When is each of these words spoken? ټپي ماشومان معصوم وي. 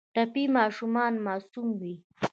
ټپي 0.13 0.43
ماشومان 0.57 1.13
معصوم 1.25 1.67
وي. 1.79 1.95